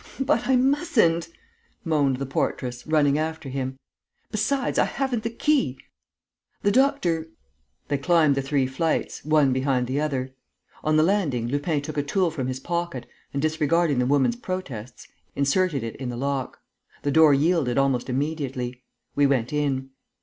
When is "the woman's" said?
13.99-14.35